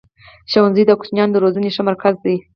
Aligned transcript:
ښوونځی 0.51 0.83
د 0.85 0.91
کوچنیانو 0.99 1.33
د 1.33 1.37
روزني 1.43 1.69
ښه 1.75 1.81
مرکز 1.89 2.15
دی. 2.25 2.35